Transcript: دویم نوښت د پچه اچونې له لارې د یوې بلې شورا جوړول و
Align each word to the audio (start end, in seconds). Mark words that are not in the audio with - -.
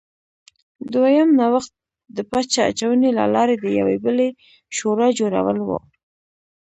دویم 0.93 1.29
نوښت 1.39 1.71
د 2.15 2.17
پچه 2.31 2.61
اچونې 2.69 3.09
له 3.17 3.25
لارې 3.35 3.55
د 3.59 3.65
یوې 3.79 3.97
بلې 4.05 4.29
شورا 4.77 5.07
جوړول 5.19 5.57
و 5.63 5.69